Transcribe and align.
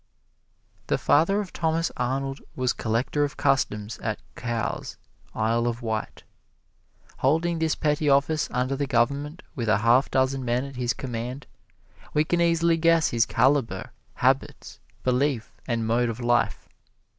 The 0.87 0.97
father 0.97 1.39
of 1.41 1.53
Thomas 1.53 1.91
Arnold 1.95 2.39
was 2.55 2.73
Collector 2.73 3.23
of 3.23 3.37
Customs 3.37 3.99
at 3.99 4.17
Cowes, 4.35 4.97
Isle 5.35 5.67
of 5.67 5.83
Wight. 5.83 6.23
Holding 7.17 7.59
this 7.59 7.75
petty 7.75 8.09
office 8.09 8.47
under 8.49 8.75
the 8.75 8.87
Government, 8.87 9.43
with 9.55 9.69
a 9.69 9.77
half 9.77 10.09
dozen 10.09 10.43
men 10.43 10.65
at 10.65 10.75
his 10.75 10.93
command, 10.95 11.45
we 12.15 12.23
can 12.23 12.41
easily 12.41 12.77
guess 12.77 13.09
his 13.09 13.27
caliber, 13.27 13.91
habits, 14.15 14.79
belief 15.03 15.55
and 15.67 15.85
mode 15.85 16.09
of 16.09 16.19
life. 16.19 16.67